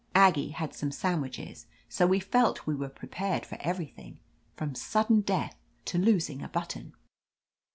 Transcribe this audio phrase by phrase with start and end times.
[0.15, 4.17] Aggie had some sandwiches; so we felt we were prepared for everything,
[4.55, 6.95] from sudden death to losing a button.